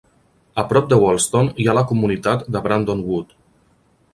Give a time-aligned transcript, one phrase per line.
[0.61, 3.37] A prop de Wolston hi ha la comunitat de Brandon Wood.